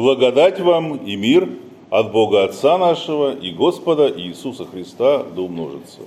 Благодать 0.00 0.58
вам 0.58 0.96
и 0.96 1.14
мир 1.14 1.46
от 1.90 2.10
Бога 2.10 2.44
Отца 2.44 2.78
нашего 2.78 3.34
и 3.36 3.50
Господа 3.50 4.10
Иисуса 4.10 4.64
Христа 4.64 5.24
да 5.24 5.42
умножится. 5.42 6.00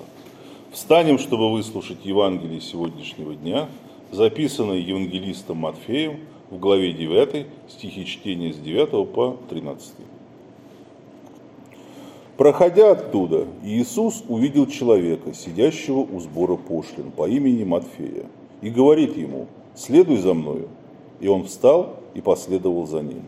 Встанем, 0.72 1.20
чтобы 1.20 1.52
выслушать 1.52 2.00
Евангелие 2.04 2.60
сегодняшнего 2.60 3.36
дня, 3.36 3.70
записанное 4.12 4.80
евангелистом 4.80 5.58
Матфеем 5.58 6.22
в 6.50 6.58
главе 6.58 6.94
9, 6.94 7.46
стихи 7.70 8.08
чтения 8.08 8.52
с 8.52 8.58
9 8.58 9.14
по 9.14 9.38
13. 9.52 9.94
Проходя 12.36 12.94
оттуда, 12.94 13.46
Иисус 13.64 14.24
увидел 14.28 14.66
человека, 14.66 15.36
сидящего 15.36 16.00
у 16.00 16.20
сбора 16.20 16.56
пошлин 16.56 17.12
по 17.12 17.30
имени 17.30 17.64
Матфея, 17.64 18.26
и 18.62 18.72
говорит 18.72 19.16
ему, 19.16 19.46
следуй 19.76 20.18
за 20.18 20.34
мною. 20.34 20.70
И 21.20 21.28
он 21.28 21.44
встал 21.44 21.98
и 22.16 22.22
последовал 22.22 22.88
за 22.88 23.04
ним. 23.04 23.22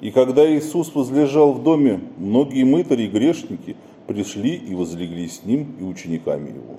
И 0.00 0.10
когда 0.12 0.48
Иисус 0.48 0.94
возлежал 0.94 1.52
в 1.52 1.62
доме, 1.62 2.00
многие 2.18 2.64
мытари 2.64 3.04
и 3.04 3.08
грешники 3.08 3.76
пришли 4.06 4.54
и 4.54 4.74
возлегли 4.74 5.28
с 5.28 5.44
ним 5.44 5.74
и 5.80 5.82
учениками 5.82 6.50
его. 6.50 6.76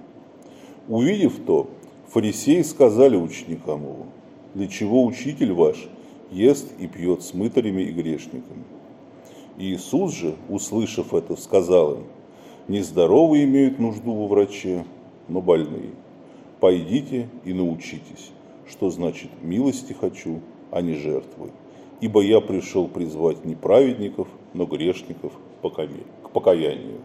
Увидев 0.87 1.33
то, 1.45 1.69
фарисеи 2.07 2.61
сказали 2.61 3.17
ученикам 3.17 3.83
его, 3.83 4.05
для 4.53 4.67
чего 4.67 5.05
учитель 5.05 5.53
ваш 5.53 5.89
ест 6.31 6.71
и 6.79 6.87
пьет 6.87 7.21
с 7.21 7.33
мытарями 7.33 7.83
и 7.83 7.91
грешниками. 7.91 8.63
Иисус 9.57 10.13
же, 10.13 10.35
услышав 10.47 11.13
это, 11.13 11.35
сказал 11.35 11.95
им, 11.95 12.03
нездоровые 12.69 13.43
имеют 13.43 13.79
нужду 13.79 14.13
во 14.13 14.27
враче, 14.27 14.85
но 15.27 15.41
больные. 15.41 15.91
Пойдите 16.61 17.29
и 17.43 17.53
научитесь, 17.53 18.31
что 18.67 18.89
значит 18.89 19.29
милости 19.41 19.93
хочу, 19.93 20.39
а 20.71 20.81
не 20.81 20.93
жертвы. 20.93 21.51
Ибо 22.01 22.21
я 22.21 22.39
пришел 22.39 22.87
призвать 22.87 23.43
не 23.45 23.55
праведников, 23.55 24.27
но 24.53 24.65
грешников 24.65 25.33
к 25.61 26.29
покаянию. 26.31 26.99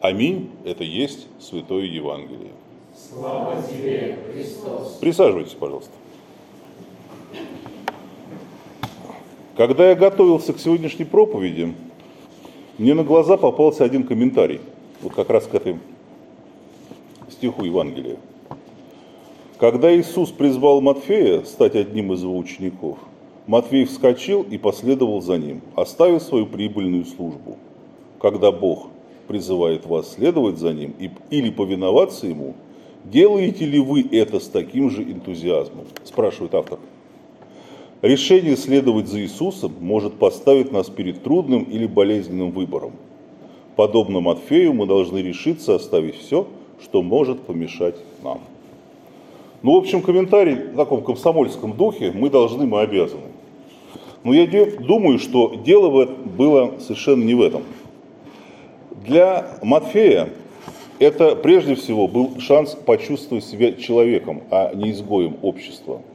Аминь. 0.00 0.50
Это 0.64 0.84
есть 0.84 1.28
Святое 1.40 1.84
Евангелие. 1.84 2.52
Слава 2.96 3.62
тебе, 3.62 4.18
Христос. 4.32 4.98
Присаживайтесь, 5.00 5.54
пожалуйста. 5.54 5.92
Когда 9.56 9.88
я 9.88 9.94
готовился 9.94 10.52
к 10.52 10.58
сегодняшней 10.58 11.04
проповеди, 11.04 11.74
мне 12.76 12.94
на 12.94 13.04
глаза 13.04 13.36
попался 13.36 13.84
один 13.84 14.02
комментарий, 14.02 14.60
вот 15.00 15.14
как 15.14 15.30
раз 15.30 15.46
к 15.46 15.54
этому 15.54 15.78
стиху 17.30 17.64
Евангелия. 17.64 18.16
Когда 19.58 19.96
Иисус 19.96 20.30
призвал 20.30 20.80
Матфея 20.80 21.44
стать 21.44 21.76
одним 21.76 22.12
из 22.12 22.22
его 22.22 22.36
учеников, 22.36 22.98
Матфей 23.46 23.84
вскочил 23.84 24.42
и 24.42 24.56
последовал 24.56 25.20
за 25.20 25.36
ним, 25.36 25.60
оставив 25.74 26.22
свою 26.22 26.46
прибыльную 26.46 27.04
службу. 27.04 27.58
Когда 28.18 28.50
Бог 28.50 28.88
призывает 29.28 29.84
вас 29.84 30.14
следовать 30.14 30.56
за 30.56 30.72
ним 30.72 30.94
или 31.28 31.50
повиноваться 31.50 32.26
ему, 32.26 32.54
делаете 33.04 33.66
ли 33.66 33.78
вы 33.80 34.02
это 34.12 34.40
с 34.40 34.48
таким 34.48 34.88
же 34.88 35.02
энтузиазмом? 35.02 35.84
Спрашивает 36.04 36.54
автор. 36.54 36.78
Решение 38.00 38.56
следовать 38.56 39.08
за 39.08 39.20
Иисусом 39.20 39.74
может 39.78 40.14
поставить 40.14 40.72
нас 40.72 40.88
перед 40.88 41.22
трудным 41.22 41.64
или 41.64 41.86
болезненным 41.86 42.50
выбором. 42.50 42.92
Подобно 43.76 44.20
Матфею 44.20 44.72
мы 44.72 44.86
должны 44.86 45.18
решиться 45.18 45.74
оставить 45.74 46.16
все, 46.16 46.46
что 46.82 47.02
может 47.02 47.40
помешать 47.40 47.96
нам. 48.22 48.40
Ну, 49.62 49.74
в 49.74 49.76
общем, 49.76 50.00
комментарий 50.00 50.54
в 50.54 50.76
таком 50.76 51.02
комсомольском 51.02 51.74
духе 51.74 52.12
мы 52.14 52.30
должны, 52.30 52.66
мы 52.66 52.80
обязаны. 52.80 53.33
Но 54.24 54.34
я 54.34 54.46
думаю, 54.80 55.18
что 55.18 55.54
дело 55.54 56.06
было 56.06 56.74
совершенно 56.80 57.22
не 57.22 57.34
в 57.34 57.42
этом. 57.42 57.62
Для 59.06 59.58
Матфея 59.62 60.30
это 60.98 61.36
прежде 61.36 61.76
всего 61.76 62.08
был 62.08 62.40
шанс 62.40 62.74
почувствовать 62.74 63.44
себя 63.44 63.72
человеком, 63.72 64.42
а 64.50 64.74
не 64.74 64.90
изгоем 64.90 65.36
общества– 65.42 66.02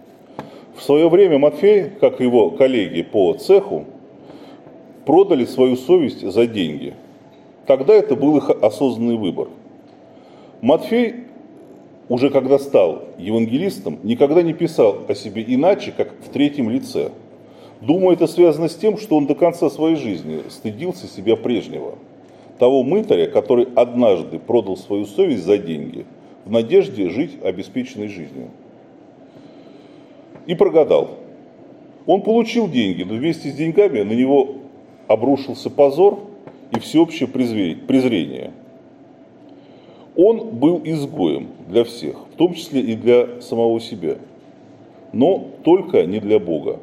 в 0.80 0.84
свое 0.84 1.10
время 1.10 1.38
Матфей, 1.38 1.90
как 2.00 2.22
и 2.22 2.24
его 2.24 2.52
коллеги 2.52 3.02
по 3.02 3.34
цеху, 3.34 3.84
продали 5.06 5.44
свою 5.44 5.76
совесть 5.76 6.22
за 6.22 6.48
деньги. 6.48 6.94
Тогда 7.66 7.94
это 7.94 8.16
был 8.16 8.38
их 8.38 8.50
осознанный 8.50 9.18
выбор. 9.18 9.50
Матфей, 10.62 11.26
уже 12.08 12.30
когда 12.30 12.58
стал 12.60 13.04
евангелистом, 13.18 14.00
никогда 14.04 14.42
не 14.42 14.54
писал 14.54 15.00
о 15.08 15.16
себе 15.16 15.44
иначе, 15.46 15.94
как 15.96 16.14
в 16.26 16.30
третьем 16.30 16.70
лице. 16.70 17.12
Думаю, 17.82 18.14
это 18.14 18.28
связано 18.28 18.68
с 18.68 18.76
тем, 18.76 18.98
что 18.98 19.16
он 19.16 19.26
до 19.26 19.36
конца 19.36 19.70
своей 19.70 19.96
жизни 19.96 20.44
стыдился 20.50 21.08
себя 21.08 21.36
прежнего. 21.36 21.96
Того 22.58 22.84
мытаря, 22.84 23.28
который 23.28 23.70
однажды 23.76 24.38
продал 24.38 24.76
свою 24.76 25.06
совесть 25.06 25.46
за 25.46 25.58
деньги, 25.58 26.06
в 26.44 26.52
надежде 26.52 27.10
жить 27.10 27.38
обеспеченной 27.42 28.10
жизнью 28.10 28.50
и 30.46 30.56
прогадал. 30.56 31.12
Он 32.06 32.22
получил 32.22 32.68
деньги, 32.68 33.04
но 33.04 33.14
вместе 33.14 33.50
с 33.50 33.54
деньгами 33.54 34.02
на 34.02 34.14
него 34.14 34.56
обрушился 35.08 35.70
позор 35.70 36.20
и 36.72 36.80
всеобщее 36.80 37.30
презрение. 37.30 38.52
Он 40.16 40.50
был 40.50 40.82
изгоем 40.84 41.50
для 41.68 41.84
всех, 41.84 42.16
в 42.34 42.36
том 42.36 42.56
числе 42.56 42.82
и 42.82 42.96
для 42.96 43.42
самого 43.42 43.80
себя, 43.80 44.18
но 45.14 45.46
только 45.64 46.06
не 46.06 46.20
для 46.20 46.40
Бога. 46.40 46.80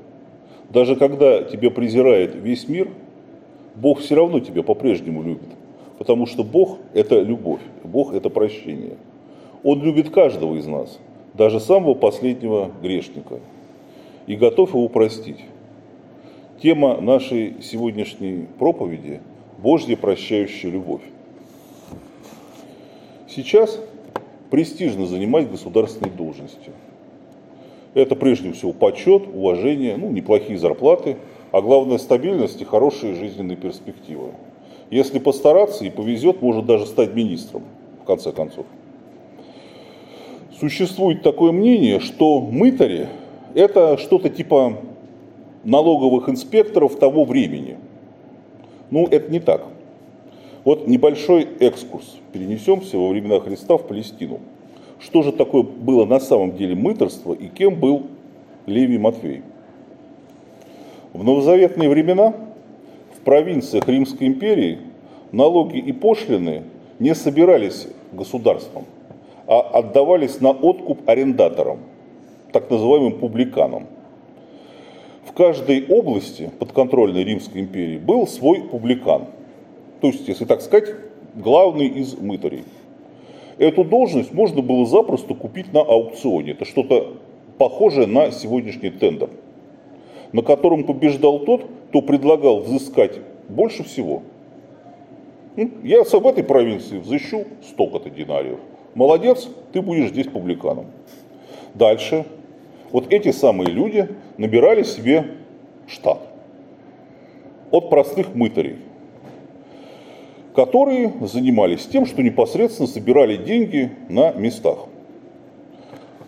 Даже 0.70 0.96
когда 0.96 1.42
тебя 1.42 1.70
презирает 1.70 2.34
весь 2.34 2.68
мир, 2.68 2.88
Бог 3.74 4.00
все 4.00 4.14
равно 4.14 4.40
тебя 4.40 4.62
по-прежнему 4.62 5.22
любит, 5.22 5.48
потому 5.98 6.26
что 6.26 6.42
Бог– 6.42 6.78
это 6.94 7.20
любовь, 7.20 7.60
Бог– 7.84 8.12
это 8.14 8.30
прощение. 8.30 8.96
Он 9.62 9.82
любит 9.82 10.10
каждого 10.10 10.56
из 10.56 10.66
нас, 10.66 10.98
даже 11.34 11.60
самого 11.60 11.94
последнего 11.94 12.70
грешника– 12.82 13.40
и 14.26 14.36
готов 14.36 14.70
его 14.70 14.88
простить. 14.88 15.38
Тема 16.62 17.00
нашей 17.00 17.62
сегодняшней 17.62 18.46
проповеди– 18.58 19.20
Божья 19.58 19.96
прощающая 19.96 20.70
любовь. 20.70 21.02
Сейчас 23.28 23.80
престижно 24.50 25.06
занимать 25.06 25.50
государственные 25.50 26.12
должности. 26.12 26.72
Это 27.96 28.14
прежде 28.14 28.52
всего 28.52 28.74
почет, 28.74 29.22
уважение, 29.32 29.96
ну, 29.96 30.10
неплохие 30.10 30.58
зарплаты, 30.58 31.16
а 31.50 31.62
главное 31.62 31.96
стабильность 31.96 32.60
и 32.60 32.64
хорошие 32.66 33.14
жизненные 33.14 33.56
перспективы. 33.56 34.32
Если 34.90 35.18
постараться 35.18 35.82
и 35.82 35.88
повезет, 35.88 36.42
может 36.42 36.66
даже 36.66 36.84
стать 36.84 37.14
министром, 37.14 37.62
в 38.02 38.04
конце 38.04 38.32
концов. 38.32 38.66
Существует 40.60 41.22
такое 41.22 41.52
мнение, 41.52 41.98
что 42.00 42.42
мытари– 42.42 43.08
это 43.54 43.96
что-то 43.96 44.28
типа 44.28 44.76
налоговых 45.64 46.28
инспекторов 46.28 46.98
того 46.98 47.24
времени. 47.24 47.78
Ну, 48.90 49.06
это 49.06 49.32
не 49.32 49.40
так. 49.40 49.64
Вот 50.64 50.86
небольшой 50.86 51.48
экскурс. 51.60 52.16
Перенесемся 52.34 52.98
во 52.98 53.08
времена 53.08 53.40
Христа 53.40 53.78
в 53.78 53.86
Палестину. 53.86 54.40
Что 54.98 55.22
же 55.22 55.32
такое 55.32 55.62
было 55.62 56.04
на 56.04 56.20
самом 56.20 56.56
деле 56.56 56.74
мыторство 56.74 57.32
и 57.32 57.48
кем 57.48 57.74
был 57.74 58.04
Левий 58.66 58.98
Матфей? 58.98 59.42
В 61.12 61.22
новозаветные 61.22 61.88
времена 61.88 62.34
в 63.14 63.20
провинциях 63.20 63.88
Римской 63.88 64.26
империи 64.26 64.78
налоги 65.32 65.78
и 65.78 65.92
пошлины 65.92 66.62
не 66.98 67.14
собирались 67.14 67.88
государством, 68.12 68.84
а 69.46 69.60
отдавались 69.60 70.40
на 70.40 70.50
откуп 70.50 71.08
арендаторам– 71.08 71.78
так 72.56 72.70
называемым 72.70 73.18
публиканам. 73.18 73.86
В 75.26 75.32
каждой 75.32 75.84
области 75.88 76.50
подконтрольной 76.58 77.22
Римской 77.22 77.60
империи 77.60 77.98
был 77.98 78.26
свой 78.26 78.62
публикан. 78.62 79.26
То 80.00 80.06
есть, 80.06 80.26
если 80.26 80.46
так 80.46 80.62
сказать, 80.62 80.94
главный 81.34 81.86
из 81.86 82.14
мытарей. 82.14 82.64
Эту 83.58 83.84
должность 83.84 84.32
можно 84.32 84.60
было 84.60 84.84
запросто 84.86 85.34
купить 85.34 85.72
на 85.72 85.80
аукционе. 85.80 86.52
Это 86.52 86.64
что-то 86.64 87.14
похожее 87.58 88.06
на 88.06 88.30
сегодняшний 88.30 88.90
тендер, 88.90 89.30
на 90.32 90.42
котором 90.42 90.84
побеждал 90.84 91.40
тот, 91.40 91.64
кто 91.88 92.02
предлагал 92.02 92.60
взыскать 92.60 93.18
больше 93.48 93.82
всего. 93.84 94.22
Ну, 95.56 95.70
я 95.82 96.04
в 96.04 96.26
этой 96.26 96.44
провинции 96.44 96.98
взыщу 96.98 97.44
столько-то 97.66 98.10
динариев. 98.10 98.58
Молодец, 98.94 99.48
ты 99.72 99.80
будешь 99.80 100.10
здесь 100.10 100.26
публиканом. 100.26 100.86
Дальше 101.74 102.26
вот 102.90 103.12
эти 103.12 103.32
самые 103.32 103.70
люди 103.70 104.08
набирали 104.36 104.82
себе 104.82 105.26
штат 105.86 106.20
от 107.70 107.90
простых 107.90 108.34
мытарей, 108.34 108.76
которые 110.56 111.12
занимались 111.20 111.86
тем, 111.86 112.06
что 112.06 112.22
непосредственно 112.22 112.88
собирали 112.88 113.36
деньги 113.36 113.92
на 114.08 114.32
местах. 114.32 114.78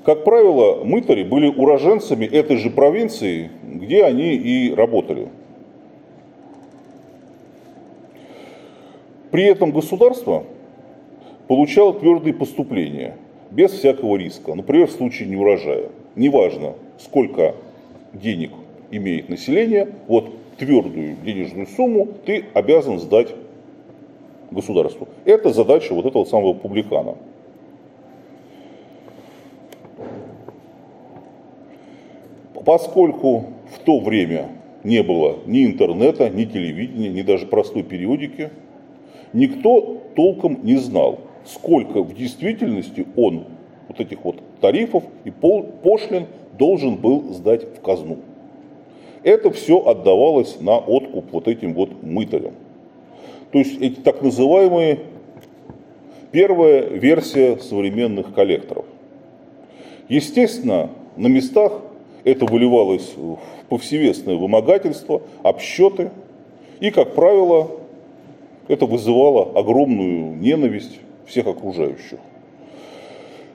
Как 0.04 0.22
правило, 0.22 0.84
мытари 0.84 1.22
были 1.22 1.48
уроженцами 1.48 2.26
этой 2.26 2.58
же 2.58 2.68
провинции, 2.68 3.50
где 3.64 4.04
они 4.04 4.34
и 4.34 4.74
работали. 4.74 5.28
При 9.30 9.44
этом 9.44 9.72
государство 9.72 10.44
получало 11.46 11.94
твердые 11.94 12.34
поступления, 12.34 13.16
без 13.50 13.70
всякого 13.70 14.16
риска, 14.16 14.54
например, 14.54 14.88
в 14.88 14.92
случае 14.92 15.28
неурожая. 15.30 15.86
Неважно, 16.16 16.74
сколько 16.98 17.54
денег 18.12 18.50
имеет 18.90 19.30
население, 19.30 19.88
вот 20.06 20.30
твердую 20.58 21.16
денежную 21.24 21.66
сумму 21.66 22.08
ты 22.26 22.44
обязан 22.52 22.98
сдать 22.98 23.28
государству. 24.50 25.08
Это 25.24 25.52
задача 25.52 25.94
вот 25.94 26.06
этого 26.06 26.24
самого 26.24 26.54
публикана. 26.54 27.16
Поскольку 32.64 33.44
в 33.74 33.78
то 33.84 33.98
время 34.00 34.48
не 34.84 35.02
было 35.02 35.36
ни 35.46 35.64
интернета, 35.64 36.28
ни 36.28 36.44
телевидения, 36.44 37.08
ни 37.08 37.22
даже 37.22 37.46
простой 37.46 37.82
периодики, 37.82 38.50
никто 39.32 39.98
толком 40.14 40.64
не 40.64 40.76
знал, 40.76 41.20
сколько 41.46 42.02
в 42.02 42.14
действительности 42.14 43.06
он 43.16 43.44
вот 43.88 44.00
этих 44.00 44.22
вот 44.24 44.36
тарифов 44.60 45.04
и 45.24 45.30
пошлин 45.30 46.26
должен 46.58 46.96
был 46.96 47.32
сдать 47.32 47.64
в 47.64 47.80
казну. 47.80 48.18
Это 49.22 49.50
все 49.50 49.80
отдавалось 49.84 50.60
на 50.60 50.78
откуп 50.78 51.26
вот 51.32 51.48
этим 51.48 51.74
вот 51.74 52.02
мытарям. 52.02 52.54
То 53.52 53.58
есть 53.58 53.80
эти 53.80 54.00
так 54.00 54.22
называемые 54.22 55.00
первая 56.32 56.82
версия 56.82 57.56
современных 57.58 58.34
коллекторов. 58.34 58.84
Естественно, 60.08 60.90
на 61.16 61.26
местах 61.26 61.72
это 62.24 62.46
выливалось 62.46 63.14
в 63.16 63.38
повсеместное 63.68 64.36
вымогательство, 64.36 65.22
обсчеты. 65.42 66.10
И, 66.80 66.90
как 66.90 67.14
правило, 67.14 67.70
это 68.68 68.86
вызывало 68.86 69.58
огромную 69.58 70.36
ненависть 70.36 71.00
всех 71.26 71.46
окружающих. 71.46 72.18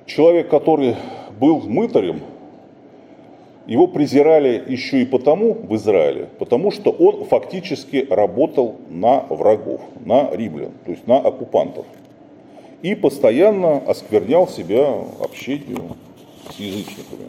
Человек, 0.05 0.49
который 0.49 0.95
был 1.39 1.61
мытарем, 1.61 2.21
его 3.65 3.87
презирали 3.87 4.61
еще 4.67 5.01
и 5.01 5.05
потому 5.05 5.53
в 5.53 5.73
Израиле, 5.75 6.27
потому 6.39 6.71
что 6.71 6.91
он 6.91 7.25
фактически 7.25 8.05
работал 8.09 8.75
на 8.89 9.21
врагов, 9.29 9.81
на 10.05 10.29
римлян, 10.31 10.71
то 10.85 10.91
есть 10.91 11.07
на 11.07 11.17
оккупантов. 11.17 11.85
И 12.81 12.95
постоянно 12.95 13.77
осквернял 13.77 14.47
себя 14.47 14.93
общением 15.21 15.95
с 16.51 16.59
язычниками. 16.59 17.25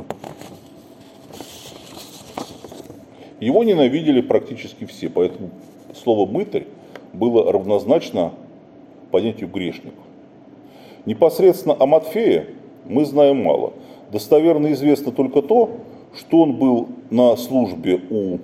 Его 3.38 3.62
ненавидели 3.62 4.20
практически 4.20 4.84
все, 4.86 5.08
поэтому 5.08 5.50
слово 5.94 6.28
«мытарь» 6.28 6.66
было 7.12 7.52
равнозначно 7.52 8.32
понятию 9.12 9.48
«грешник». 9.48 9.94
Непосредственно 11.06 11.76
о 11.78 11.86
Матфее 11.86 12.46
мы 12.86 13.04
знаем 13.04 13.42
мало. 13.44 13.74
Достоверно 14.10 14.72
известно 14.72 15.12
только 15.12 15.42
то, 15.42 15.70
что 16.16 16.42
он 16.42 16.52
был 16.54 16.88
на 17.10 17.36
службе 17.36 18.00
у 18.10 18.38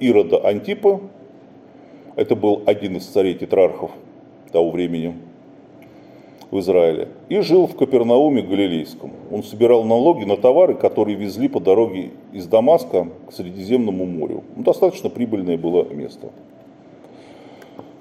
Ирода 0.00 0.38
Антипа, 0.46 1.00
это 2.16 2.36
был 2.36 2.62
один 2.66 2.96
из 2.96 3.06
царей 3.06 3.34
тетрархов 3.34 3.90
того 4.52 4.70
времени 4.70 5.14
в 6.50 6.60
Израиле, 6.60 7.08
и 7.28 7.40
жил 7.40 7.66
в 7.66 7.74
Капернауме 7.74 8.42
Галилейском. 8.42 9.10
Он 9.32 9.42
собирал 9.42 9.82
налоги 9.82 10.24
на 10.24 10.36
товары, 10.36 10.74
которые 10.74 11.16
везли 11.16 11.48
по 11.48 11.58
дороге 11.58 12.12
из 12.32 12.46
Дамаска 12.46 13.08
к 13.28 13.32
Средиземному 13.32 14.06
морю. 14.06 14.44
Ну, 14.54 14.62
достаточно 14.62 15.10
прибыльное 15.10 15.58
было 15.58 15.84
место. 15.92 16.30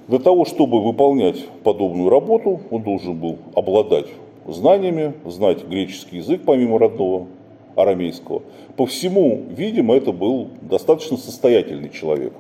Для 0.07 0.19
того, 0.19 0.45
чтобы 0.45 0.83
выполнять 0.83 1.43
подобную 1.63 2.09
работу, 2.09 2.59
он 2.69 2.83
должен 2.83 3.17
был 3.17 3.37
обладать 3.55 4.07
знаниями, 4.47 5.13
знать 5.25 5.65
греческий 5.65 6.17
язык 6.17 6.41
помимо 6.45 6.77
родного, 6.77 7.27
арамейского. 7.75 8.43
По 8.75 8.85
всему, 8.85 9.43
видимо, 9.49 9.95
это 9.95 10.11
был 10.11 10.49
достаточно 10.61 11.17
состоятельный 11.17 11.89
человек. 11.89 12.33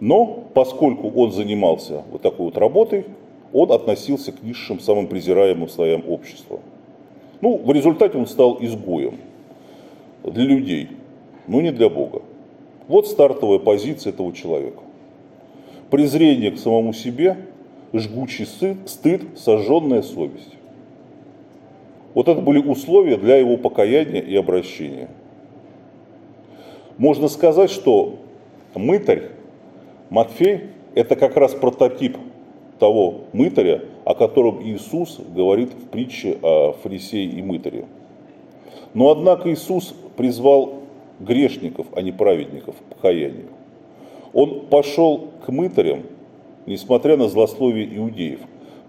Но 0.00 0.44
поскольку 0.54 1.08
он 1.10 1.32
занимался 1.32 2.02
вот 2.10 2.22
такой 2.22 2.46
вот 2.46 2.58
работой, 2.58 3.06
он 3.52 3.70
относился 3.72 4.32
к 4.32 4.42
низшим, 4.42 4.80
самым 4.80 5.06
презираемым 5.06 5.68
слоям 5.68 6.02
общества. 6.08 6.60
Ну, 7.40 7.58
в 7.58 7.70
результате 7.72 8.18
он 8.18 8.26
стал 8.26 8.58
изгоем 8.60 9.18
для 10.24 10.44
людей, 10.44 10.88
но 11.46 11.60
не 11.60 11.70
для 11.70 11.88
Бога. 11.88 12.22
Вот 12.88 13.06
стартовая 13.06 13.58
позиция 13.58 14.12
этого 14.12 14.32
человека. 14.32 14.82
Презрение 15.90 16.50
к 16.50 16.58
самому 16.58 16.92
себе, 16.92 17.36
жгучий 17.92 18.46
стыд, 18.46 19.22
сожженная 19.36 20.02
совесть. 20.02 20.50
Вот 22.14 22.28
это 22.28 22.40
были 22.40 22.58
условия 22.58 23.16
для 23.16 23.36
его 23.36 23.56
покаяния 23.56 24.20
и 24.20 24.34
обращения. 24.36 25.08
Можно 26.96 27.28
сказать, 27.28 27.70
что 27.70 28.18
мытарь 28.74 29.30
Матфей– 30.10 30.68
это 30.94 31.16
как 31.16 31.36
раз 31.36 31.54
прототип 31.54 32.16
того 32.78 33.22
мытаря, 33.32 33.82
о 34.04 34.14
котором 34.14 34.62
Иисус 34.62 35.18
говорит 35.34 35.72
в 35.72 35.88
притче 35.88 36.38
о 36.40 36.72
фарисее 36.72 37.26
и 37.26 37.42
мытаре. 37.42 37.86
Но 38.94 39.10
однако 39.10 39.52
Иисус 39.52 39.94
призвал 40.16 40.74
грешников, 41.18 41.86
а 41.96 42.02
не 42.02 42.12
праведников 42.12 42.76
к 42.76 42.94
покаянию. 42.94 43.48
Он 44.32 44.66
пошел 44.66 45.30
к 45.44 45.48
мытарям, 45.48 46.02
несмотря 46.66 47.16
на 47.16 47.28
злословие 47.28 47.96
иудеев, 47.96 48.40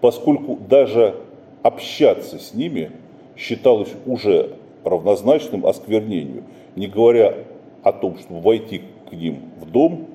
поскольку 0.01 0.57
даже 0.67 1.15
общаться 1.63 2.37
с 2.37 2.53
ними 2.53 2.91
считалось 3.37 3.93
уже 4.05 4.57
равнозначным 4.83 5.65
осквернению, 5.65 6.43
не 6.75 6.87
говоря 6.87 7.35
о 7.83 7.91
том, 7.91 8.17
чтобы 8.19 8.41
войти 8.41 8.81
к 9.09 9.13
ним 9.13 9.39
в 9.59 9.69
дом 9.69 10.07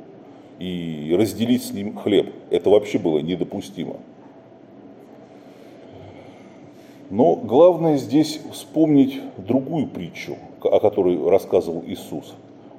и 0.59 1.15
разделить 1.19 1.65
с 1.65 1.73
ним 1.73 1.97
хлеб. 1.97 2.33
Это 2.51 2.71
вообще 2.71 2.99
было 2.99 3.19
недопустимо. 3.19 3.97
Но 7.11 7.35
главное 7.35 7.97
здесь 7.97 8.41
вспомнить 8.53 9.21
другую 9.37 9.89
притчу, 9.89 10.37
о 10.63 10.79
которой 10.79 11.29
рассказывал 11.29 11.83
Иисус. 11.87 12.35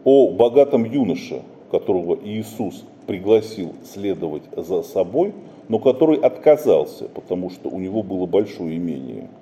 О 0.06 0.32
богатом 0.32 0.86
юноше, 0.86 1.42
которого 1.70 2.18
Иисус 2.24 2.86
пригласил 3.08 3.74
следовать 3.84 4.44
за 4.56 4.84
собой, 4.84 5.34
но 5.68 5.80
который 5.80 6.18
отказался, 6.18 7.10
потому 7.10 7.50
что 7.50 7.70
у 7.70 7.80
него 7.80 8.04
было 8.04 8.26
большое 8.26 8.78
имение– 8.78 9.28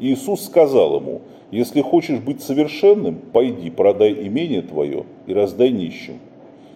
Иисус 0.00 0.46
сказал 0.46 0.96
ему, 0.96 1.20
если 1.50 1.82
хочешь 1.82 2.20
быть 2.20 2.42
совершенным, 2.42 3.16
пойди, 3.16 3.68
продай 3.68 4.12
имение 4.26 4.62
твое 4.62 5.04
и 5.26 5.34
раздай 5.34 5.70
нищим, 5.70 6.18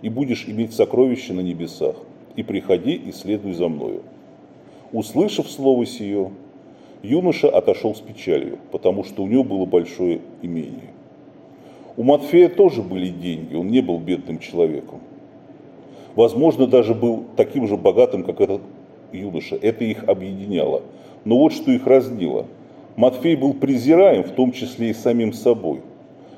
и 0.03 0.11
будешь 0.11 0.45
иметь 0.47 0.75
сокровища 0.75 1.33
на 1.33 1.41
небесах, 1.41 1.97
и 2.37 2.43
приходи 2.43 2.93
и 2.93 3.13
следуй 3.13 3.55
за 3.55 3.69
мною. 3.69 4.03
Услышав 4.93 5.51
слово 5.51 5.87
сие, 5.87 6.33
юноша 7.03 7.49
отошел 7.49 7.95
с 7.95 8.01
печалью, 8.01 8.59
потому 8.71 9.05
что 9.05 9.23
у 9.23 9.27
него 9.27 9.43
было 9.43 9.65
большое 9.65 10.21
имение. 10.43 10.91
У 11.97 12.03
Матфея 12.03 12.51
тоже 12.51 12.83
были 12.83 13.09
деньги, 13.09 13.55
он 13.55 13.69
не 13.69 13.81
был 13.81 13.99
бедным 13.99 14.39
человеком. 14.39 15.01
Возможно, 16.15 16.67
даже 16.67 16.95
был 16.95 17.25
таким 17.37 17.69
же 17.69 17.77
богатым, 17.79 18.23
как 18.23 18.41
этот 18.41 18.61
юноша. 19.13 19.57
Это 19.57 19.85
их 19.85 20.05
объединяло. 20.09 20.83
Но 21.25 21.39
вот 21.39 21.55
что 21.55 21.73
их 21.73 21.87
разнило– 21.87 22.47
Матфей 22.97 23.35
был 23.35 23.55
презираем, 23.55 24.23
в 24.23 24.31
том 24.31 24.53
числе 24.53 24.91
и 24.91 24.95
самим 24.95 25.33
собой. 25.33 25.81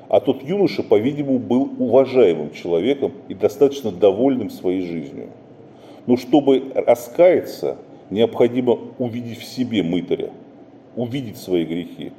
А 0.09 0.19
тот 0.19 0.41
юноша, 0.43 0.83
по-видимому, 0.83 1.37
был 1.37 1.69
уважаемым 1.77 2.51
человеком 2.51 3.11
и 3.27 3.33
достаточно 3.33 3.91
довольным 3.91 4.49
своей 4.49 4.81
жизнью. 4.81 5.29
Но 6.07 6.17
чтобы 6.17 6.71
раскаяться, 6.73 7.77
необходимо 8.09 8.79
увидеть 8.97 9.39
в 9.39 9.43
себе 9.43 9.83
мытаря, 9.83 10.31
увидеть 10.95 11.37
свои 11.37 11.65
грехи. 11.65 12.11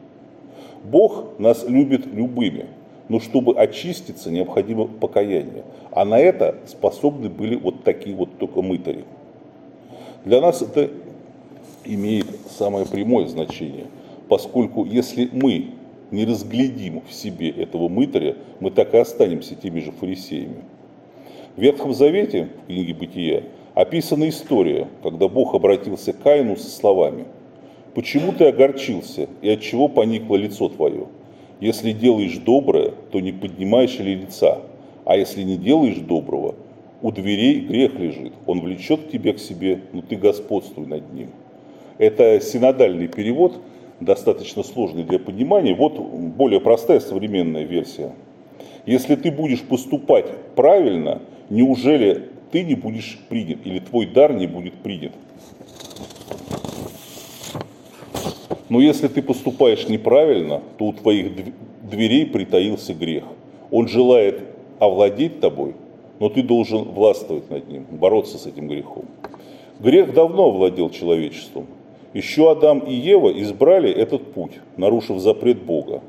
Бог 0.85 1.39
нас 1.39 1.67
любит 1.67 2.07
любыми, 2.07 2.67
но 3.09 3.21
чтобы 3.21 3.59
очиститься, 3.59 4.31
необходимо 4.31 4.85
покаяние. 4.85 5.65
А 5.91 6.05
на 6.05 6.19
это 6.19 6.57
способны 6.67 7.29
были 7.31 7.57
вот 7.57 7.83
такие 7.83 8.15
вот 8.15 8.39
только 8.39 8.63
мытари. 8.63 9.05
Для 10.25 10.41
нас 10.43 10.61
это 10.61 10.91
имеет 11.85 12.27
самое 12.51 12.87
прямое 12.87 13.27
значение– 13.27 13.87
поскольку 14.29 14.85
если 14.85 15.29
мы 15.33 15.71
не 16.11 16.25
разглядим 16.25 17.03
в 17.07 17.13
себе 17.13 17.51
этого 17.51 17.89
мытаря, 17.89 18.37
мы 18.61 18.71
так 18.71 18.95
и 18.95 18.99
останемся 18.99 19.55
теми 19.55 19.81
же 19.81 19.93
фарисеями. 19.93 20.63
В 21.57 21.61
Ветхом 21.61 21.93
Завете, 21.93 22.49
в 22.63 22.67
книге 22.67 22.95
Бытия, 22.95 23.43
описана 23.75 24.29
история, 24.29 24.89
когда 25.03 25.29
Бог 25.29 25.55
обратился 25.55 26.13
к 26.13 26.23
Каину 26.23 26.57
со 26.57 26.71
словами 26.71 27.27
«Почему 27.95 28.33
ты 28.33 28.45
огорчился, 28.45 29.29
и 29.43 29.51
от 29.51 29.61
чего 29.61 29.89
поникло 29.89 30.37
лицо 30.37 30.69
твое? 30.69 31.07
Если 31.61 31.93
делаешь 31.93 32.37
доброе, 32.39 32.93
то 33.11 33.19
не 33.19 33.33
поднимаешь 33.33 33.99
ли 33.99 34.15
лица, 34.15 34.61
а 35.05 35.17
если 35.17 35.43
не 35.43 35.57
делаешь 35.57 35.99
доброго, 35.99 36.55
У 37.01 37.13
дверей 37.13 37.61
грех 37.61 37.97
лежит, 37.99 38.33
он 38.45 38.61
влечет 38.61 39.13
тебя 39.13 39.33
к 39.33 39.39
себе, 39.39 39.83
но 39.93 40.03
ты 40.03 40.17
господствуй 40.17 40.85
над 40.87 41.13
ним. 41.13 41.29
Это 41.97 42.41
синодальный 42.41 43.07
перевод, 43.07 43.61
достаточно 44.01 44.63
сложный 44.63 45.05
для 45.05 45.19
понимания. 45.19 45.75
Вот 45.75 45.99
более 45.99 46.61
простая 46.61 47.01
современная 47.01 47.65
версия. 47.65 48.13
Если 48.87 49.17
ты 49.17 49.31
будешь 49.31 49.63
поступать 49.63 50.27
правильно, 50.55 51.21
неужели 51.51 52.29
ты 52.51 52.65
не 52.65 52.75
будешь 52.75 53.19
принят 53.29 53.59
или 53.65 53.79
твой 53.81 54.07
дар 54.07 54.33
не 54.33 54.47
будет 54.47 54.75
принят? 54.75 55.13
Но 58.69 58.81
если 58.81 59.09
ты 59.09 59.23
поступаешь 59.23 59.89
неправильно, 59.89 60.63
то 60.79 60.87
у 60.87 60.93
твоих 60.93 61.33
дверей 61.83 62.27
притаился 62.27 62.95
грех. 62.95 63.25
Он 63.71 63.89
желает 63.89 64.43
овладеть 64.79 65.41
тобой– 65.41 65.75
но 66.21 66.29
ты 66.29 66.43
должен 66.43 66.85
властвовать 66.85 67.51
над 67.51 67.69
ним, 67.69 67.87
бороться 67.91 68.39
с 68.39 68.47
этим 68.47 68.69
грехом. 68.69 69.05
Грех 69.81 70.13
давно 70.13 70.47
овладел 70.47 70.91
человечеством. 70.91 71.67
Еще 72.15 72.51
Адам 72.51 72.81
и 72.81 72.93
Ева 72.93 73.31
избрали 73.43 73.91
этот 73.91 74.33
путь, 74.33 74.53
нарушив 74.77 75.19
запрет 75.21 75.63
Бога. 75.63 76.03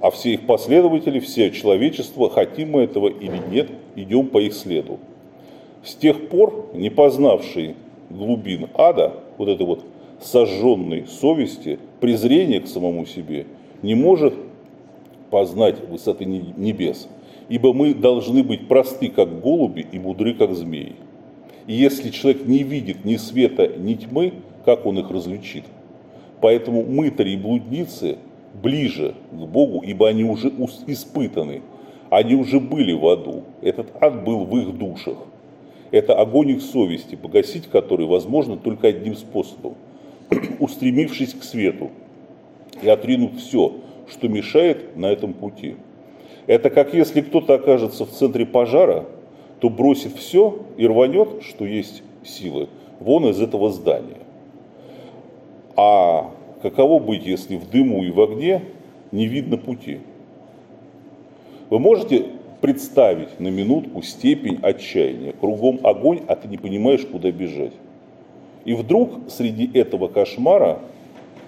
А 0.00 0.10
все 0.10 0.34
их 0.34 0.46
последователи, 0.46 1.18
все 1.18 1.50
человечество, 1.50 2.28
хотим 2.28 2.72
мы 2.72 2.82
этого 2.82 3.08
или 3.08 3.40
нет, 3.50 3.70
идем 3.96 4.26
по 4.26 4.38
их 4.38 4.52
следу. 4.52 4.98
С 5.82 5.94
тех 5.94 6.28
пор, 6.28 6.70
не 6.74 6.90
познавший 6.90 7.74
глубин 8.10 8.68
ада, 8.74 9.14
вот 9.38 9.48
этой 9.48 9.64
вот 9.64 9.84
сожженной 10.20 11.06
совести, 11.06 11.78
презрение 12.00 12.60
к 12.60 12.66
самому 12.66 13.06
себе, 13.06 13.46
не 13.82 13.94
может 13.94 14.34
познать 15.30 15.76
высоты 15.88 16.24
небес 16.26 17.08
ибо 17.48 17.72
мы 17.72 17.94
должны 17.94 18.42
быть 18.42 18.68
просты, 18.68 19.08
как 19.08 19.40
голуби, 19.40 19.86
и 19.90 19.98
мудры, 19.98 20.34
как 20.34 20.54
змеи. 20.54 20.96
И 21.66 21.74
если 21.74 22.10
человек 22.10 22.46
не 22.46 22.62
видит 22.62 23.04
ни 23.04 23.16
света, 23.16 23.66
ни 23.66 23.94
тьмы, 23.94 24.34
как 24.64 24.86
он 24.86 24.98
их 24.98 25.10
различит? 25.10 25.64
Поэтому 26.40 26.82
мытари 26.82 27.30
и 27.30 27.36
блудницы 27.36 28.18
ближе 28.62 29.14
к 29.30 29.34
Богу, 29.34 29.82
ибо 29.82 30.08
они 30.08 30.24
уже 30.24 30.52
испытаны, 30.86 31.62
они 32.10 32.34
уже 32.34 32.60
были 32.60 32.92
в 32.92 33.06
аду. 33.08 33.44
Этот 33.62 33.88
ад 34.00 34.24
был 34.24 34.44
в 34.44 34.56
их 34.58 34.76
душах. 34.76 35.18
Это 35.90 36.14
огонь 36.14 36.50
их 36.50 36.62
совести, 36.62 37.14
погасить 37.14 37.68
который 37.68 38.06
возможно 38.06 38.56
только 38.56 38.88
одним 38.88 39.16
способом– 39.16 39.74
устремившись 40.58 41.34
к 41.34 41.44
свету 41.44 41.90
и 42.82 42.88
отринув 42.88 43.36
все, 43.36 43.76
что 44.08 44.28
мешает 44.28 44.96
на 44.96 45.06
этом 45.06 45.32
пути– 45.32 45.76
это 46.46 46.68
как 46.70 46.92
если 46.92 47.22
кто-то 47.22 47.54
окажется 47.54 48.04
в 48.04 48.10
центре 48.10 48.44
пожара, 48.44 49.06
то 49.64 49.70
бросит 49.70 50.12
все 50.18 50.58
и 50.76 50.86
рванет, 50.86 51.42
что 51.42 51.64
есть 51.64 52.02
силы, 52.22 52.68
вон 53.00 53.26
из 53.28 53.40
этого 53.40 53.70
здания. 53.70 54.18
А 55.74 56.30
каково 56.60 56.98
быть, 56.98 57.24
если 57.24 57.56
в 57.56 57.70
дыму 57.70 58.04
и 58.04 58.10
в 58.10 58.20
огне 58.20 58.60
не 59.10 59.26
видно 59.26 59.56
пути? 59.56 60.00
Вы 61.70 61.78
можете 61.78 62.26
представить 62.60 63.40
на 63.40 63.48
минутку 63.48 64.02
степень 64.02 64.58
отчаяния. 64.60 65.32
Кругом 65.32 65.80
огонь, 65.82 66.20
а 66.28 66.36
ты 66.36 66.46
не 66.46 66.58
понимаешь, 66.58 67.06
куда 67.10 67.30
бежать. 67.30 67.72
И 68.66 68.74
вдруг 68.74 69.12
среди 69.30 69.70
этого 69.72 70.08
кошмара 70.08 70.80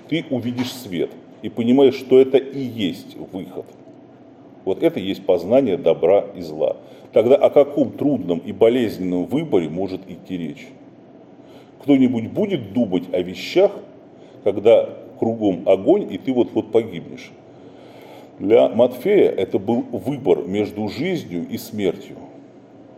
ты 0.09 0.25
увидишь 0.31 0.73
свет 0.73 1.11
и 1.43 1.51
понимаешь, 1.51 1.97
что 1.97 2.19
это 2.19 2.39
и 2.39 2.61
есть 2.61 3.15
выход– 3.15 3.67
вот 4.67 4.83
это 4.83 5.01
есть 5.01 5.25
познание 5.25 5.79
добра 5.79 6.27
и 6.35 6.43
зла. 6.43 6.77
Тогда 7.13 7.37
о 7.37 7.49
каком 7.49 7.93
трудном 7.93 8.41
и 8.41 8.53
болезненном 8.53 9.25
выборе 9.25 9.71
может 9.71 10.01
идти 10.11 10.37
речь? 10.37 10.67
Кто-нибудь 11.83 12.33
будет 12.33 12.73
думать 12.73 13.05
о 13.13 13.23
вещах, 13.23 13.71
когда 14.45 14.91
кругом 15.19 15.63
огонь, 15.67 16.13
и 16.13 16.19
ты 16.19 16.33
вот-вот 16.33 16.73
погибнешь? 16.73 17.31
Для 18.41 18.69
Матфея 18.69 19.31
это 19.31 19.61
был 19.61 19.83
выбор 19.93 20.43
между 20.43 20.89
жизнью 20.89 21.47
и 21.49 21.57
смертью. 21.59 22.17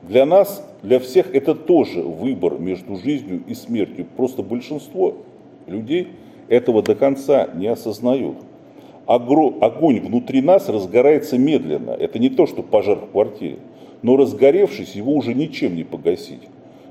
Для 0.02 0.24
нас, 0.24 0.66
для 0.82 0.98
всех 0.98 1.34
это 1.34 1.54
тоже 1.54 2.00
выбор 2.00 2.58
между 2.58 2.96
жизнью 2.96 3.42
и 3.46 3.52
смертью. 3.54 4.06
Просто 4.16 4.42
большинство 4.42 5.16
людей 5.66 6.08
этого 6.48 6.82
до 6.82 6.94
конца 6.94 7.50
не 7.54 7.66
осознают 7.66 8.38
огонь 9.08 10.00
внутри 10.00 10.42
нас 10.42 10.68
разгорается 10.68 11.38
медленно. 11.38 11.92
Это 11.92 12.18
не 12.18 12.28
то, 12.28 12.46
что 12.46 12.62
пожар 12.62 12.98
в 12.98 13.10
квартире. 13.10 13.56
Но 14.02 14.16
разгоревшись, 14.16 14.94
его 14.94 15.14
уже 15.14 15.32
ничем 15.34 15.76
не 15.76 15.82
погасить. 15.82 16.42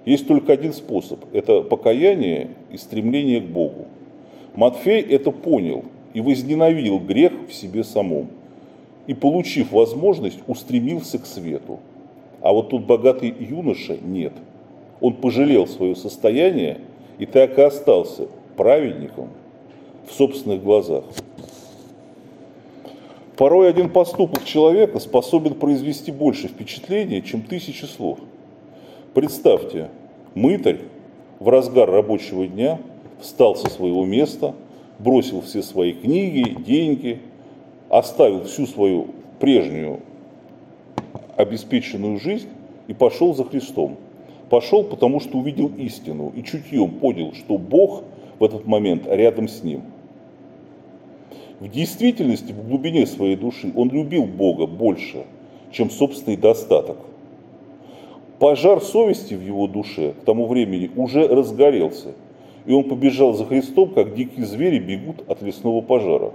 Есть 0.04 0.28
только 0.28 0.54
один 0.54 0.74
способ– 0.74 1.20
это 1.34 1.62
покаяние 1.62 2.50
и 2.72 2.78
стремление 2.78 3.40
к 3.40 3.46
Богу. 3.46 3.86
Матфей 4.56 5.02
это 5.02 5.32
понял 5.32 5.86
и 6.14 6.22
возненавидел 6.22 6.98
грех 7.00 7.34
в 7.48 7.54
себе 7.54 7.84
самом. 7.84 8.30
И, 9.06 9.14
получив 9.14 9.72
возможность, 9.72 10.40
устремился 10.48 11.20
к 11.20 11.26
свету. 11.26 11.80
А 12.42 12.52
вот 12.52 12.70
тут 12.70 12.86
богатый 12.86 13.34
юноша 13.40 13.96
нет. 14.04 14.34
Он 15.02 15.14
пожалел 15.14 15.68
свое 15.68 15.96
состояние 15.96 16.80
и 17.20 17.26
так 17.26 17.58
и 17.60 17.62
остался 17.62 18.28
праведником 18.56 19.30
в 20.10 20.14
собственных 20.14 20.64
глазах. 20.64 21.04
Порой 23.38 23.70
один 23.70 23.92
поступок 23.92 24.44
человека 24.46 24.98
способен 24.98 25.54
произвести 25.54 26.12
больше 26.12 26.48
впечатления, 26.48 27.22
чем 27.22 27.44
тысячи 27.44 27.86
слов. 27.86 28.18
Представьте, 29.14 29.92
мытарь 30.34 30.80
в 31.40 31.48
разгар 31.48 31.88
рабочего 31.88 32.48
дня 32.48 32.80
встал 33.22 33.56
со 33.56 33.70
своего 33.70 34.06
места, 34.06 34.56
бросил 34.98 35.42
все 35.42 35.62
свои 35.62 35.94
книги, 35.94 36.58
деньги, 36.64 37.20
оставил 37.90 38.46
всю 38.46 38.66
свою 38.66 39.10
прежнюю 39.40 40.00
обеспеченную 41.36 42.20
жизнь 42.20 42.50
и 42.88 42.96
пошел 42.96 43.36
за 43.36 43.44
Христом. 43.44 43.98
Пошел, 44.50 44.84
потому 44.84 45.20
что 45.20 45.38
увидел 45.38 45.72
истину 45.78 46.34
и 46.36 46.42
чутьем 46.42 46.90
понял, 46.90 47.34
что 47.34 47.60
Бог 47.60 48.04
в 48.40 48.44
этот 48.44 48.66
момент 48.66 49.04
рядом 49.06 49.48
с 49.48 49.62
ним– 49.62 49.84
в 51.60 51.68
действительности, 51.68 52.52
в 52.52 52.68
глубине 52.68 53.08
своей 53.08 53.36
души, 53.36 53.72
он 53.76 53.90
любил 53.90 54.26
Бога 54.26 54.68
больше, 54.68 55.26
чем 55.72 55.90
собственный 55.90 56.38
достаток. 56.38 56.98
Пожар 58.40 58.82
совести 58.82 59.34
в 59.34 59.42
его 59.42 59.68
душе 59.68 60.14
к 60.14 60.24
тому 60.24 60.46
времени 60.46 60.92
уже 60.96 61.28
разгорелся, 61.28 62.14
и 62.68 62.74
он 62.74 62.84
побежал 62.84 63.34
за 63.34 63.46
Христом, 63.46 63.90
как 63.90 64.14
дикие 64.14 64.46
звери 64.46 64.78
бегут 64.78 65.24
от 65.28 65.42
лесного 65.42 65.82
пожара. 65.82 66.32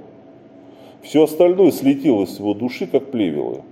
Все 1.02 1.24
остальное 1.24 1.70
слетело 1.70 2.26
с 2.26 2.38
его 2.38 2.54
души, 2.54 2.86
как 2.86 3.10
плевелы. 3.10 3.62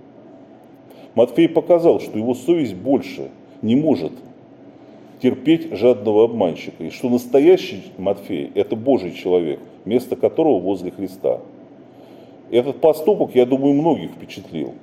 Матфей 1.15 1.49
показал, 1.49 1.99
что 1.99 2.17
его 2.17 2.33
совесть 2.33 2.75
больше 2.75 3.29
не 3.61 3.75
может 3.75 4.13
терпеть 5.21 5.75
жадного 5.75 6.25
обманщика, 6.25 6.83
и 6.83 6.89
что 6.89 7.09
настоящий 7.09 7.83
Матфей– 7.97 8.51
это 8.55 8.75
Божий 8.75 9.11
человек, 9.11 9.59
место 9.85 10.15
которого 10.15 10.59
возле 10.59 10.91
Христа. 10.91 11.39
Этот 12.49 12.81
поступок, 12.81 13.35
я 13.35 13.45
думаю, 13.45 13.73
многих 13.73 14.11
впечатлил. 14.11 14.73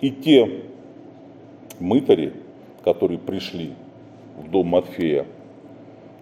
И 0.00 0.10
те 0.10 0.62
мытари, 1.78 2.32
которые 2.82 3.18
пришли 3.18 3.72
в 4.36 4.50
дом 4.50 4.68
Матфея 4.68 5.26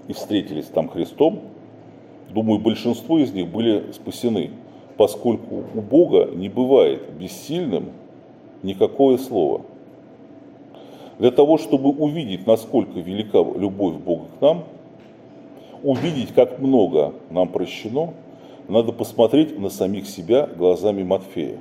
и 0.08 0.12
встретились 0.12 0.66
там 0.66 0.88
Христом, 0.88 1.40
думаю, 2.30 2.60
большинство 2.60 3.18
из 3.18 3.32
них 3.32 3.48
были 3.48 3.92
спасены, 3.92 4.50
поскольку 4.96 5.64
у 5.74 5.80
Бога 5.80 6.30
не 6.34 6.48
бывает 6.48 7.02
бессильным 7.18 7.90
никакое 8.62 9.18
слово– 9.18 9.62
для 11.18 11.30
того, 11.30 11.58
чтобы 11.58 11.90
увидеть, 11.90 12.46
насколько 12.46 12.98
велика 12.98 13.38
любовь 13.38 13.94
Бога 13.96 14.24
к 14.38 14.40
нам, 14.40 14.64
увидеть, 15.84 16.32
как 16.34 16.58
много 16.58 17.12
нам 17.30 17.48
прощено, 17.48 18.12
надо 18.66 18.92
посмотреть 18.92 19.56
на 19.58 19.68
самих 19.68 20.08
себя 20.08 20.46
глазами 20.46 21.04
Матфея. 21.04 21.58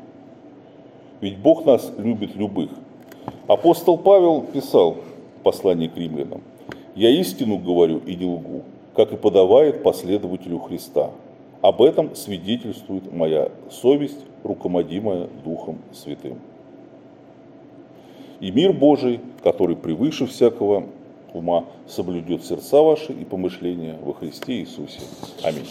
Ведь 1.22 1.38
Бог 1.38 1.65
нас 1.65 1.92
любит 1.98 2.36
любых. 2.36 2.72
Апостол 3.48 3.98
Павел 3.98 4.42
писал 4.42 4.98
в 5.39 5.44
послании 5.44 5.88
к 5.88 5.98
римлянам, 5.98 6.42
«Я 6.96 7.10
истину 7.10 7.58
говорю 7.58 8.00
и 8.00 8.15
не 8.15 8.25
лгу, 8.25 8.63
как 8.96 9.12
и 9.12 9.18
подавает 9.18 9.84
последователю 9.84 10.60
Христа. 10.60 11.12
Об 11.62 11.82
этом 11.82 12.15
свидетельствует 12.15 13.13
моя 13.13 13.50
совесть, 13.70 14.20
руководимая 14.44 15.27
Духом 15.44 15.77
Святым» 15.92 16.39
и 18.44 18.51
мир 18.51 18.74
Божий, 18.74 19.22
который 19.42 19.77
превыше 19.77 20.25
всякого 20.25 20.84
ума, 21.33 21.65
соблюдет 21.87 22.45
сердца 22.45 22.81
ваши 22.81 23.13
и 23.13 23.25
помышления 23.25 23.97
во 24.01 24.13
Христе 24.13 24.59
Иисусе. 24.59 25.01
Аминь. 25.43 25.67